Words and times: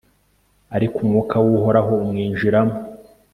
ariko 0.75 0.95
umwuka 1.03 1.35
w'uhoraho 1.45 1.91
umwinjiramo 2.03 2.75